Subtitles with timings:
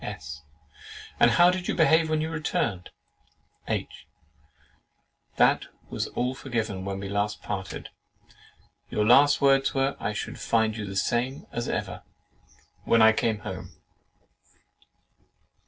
[0.15, 0.41] '"S.
[1.19, 2.89] "And how did you behave when you returned?"
[3.67, 4.07] H.
[5.35, 7.89] "That was all forgiven when we last parted,
[8.23, 8.33] and
[8.89, 12.01] your last words were, 'I should find you the same as ever'
[12.83, 13.75] when I came home?